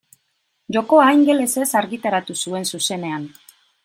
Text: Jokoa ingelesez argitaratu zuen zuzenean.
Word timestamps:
Jokoa 0.77 1.11
ingelesez 1.17 1.67
argitaratu 1.81 2.37
zuen 2.47 2.67
zuzenean. 2.73 3.33